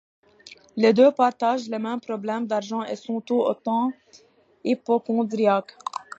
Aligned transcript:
Les 0.77 0.93
deux 0.93 1.11
partagent 1.11 1.67
les 1.69 1.77
mêmes 1.77 1.99
problèmes 2.01 2.47
d'argent 2.47 2.81
et 2.83 2.95
sont 2.95 3.21
tout 3.21 3.35
autant 3.43 3.91
hypocondriaques. 4.63 5.77